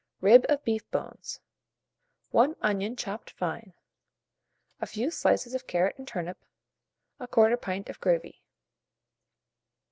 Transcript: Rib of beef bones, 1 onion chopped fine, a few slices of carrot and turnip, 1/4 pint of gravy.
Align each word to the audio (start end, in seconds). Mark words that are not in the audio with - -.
Rib 0.19 0.47
of 0.49 0.63
beef 0.63 0.89
bones, 0.89 1.41
1 2.31 2.55
onion 2.63 2.95
chopped 2.95 3.29
fine, 3.29 3.75
a 4.81 4.87
few 4.87 5.11
slices 5.11 5.53
of 5.53 5.67
carrot 5.67 5.99
and 5.99 6.07
turnip, 6.07 6.39
1/4 7.19 7.61
pint 7.61 7.87
of 7.87 7.99
gravy. 8.01 8.41